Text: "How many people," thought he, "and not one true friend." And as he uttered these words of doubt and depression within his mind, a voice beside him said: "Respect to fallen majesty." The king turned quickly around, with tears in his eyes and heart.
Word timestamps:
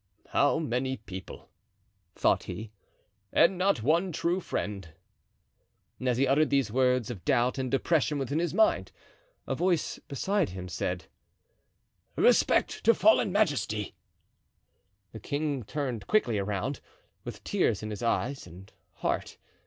"How 0.29 0.57
many 0.57 0.97
people," 0.97 1.51
thought 2.15 2.45
he, 2.45 2.71
"and 3.31 3.55
not 3.55 3.83
one 3.83 4.11
true 4.11 4.39
friend." 4.39 4.91
And 5.99 6.09
as 6.09 6.17
he 6.17 6.25
uttered 6.27 6.49
these 6.49 6.71
words 6.71 7.11
of 7.11 7.23
doubt 7.23 7.59
and 7.59 7.69
depression 7.69 8.17
within 8.17 8.39
his 8.39 8.51
mind, 8.51 8.91
a 9.45 9.53
voice 9.53 9.99
beside 10.07 10.49
him 10.49 10.67
said: 10.67 11.05
"Respect 12.15 12.83
to 12.85 12.95
fallen 12.95 13.31
majesty." 13.31 13.93
The 15.11 15.19
king 15.19 15.61
turned 15.61 16.07
quickly 16.07 16.39
around, 16.39 16.79
with 17.23 17.43
tears 17.43 17.83
in 17.83 17.91
his 17.91 18.01
eyes 18.01 18.47
and 18.47 18.73
heart. 18.93 19.37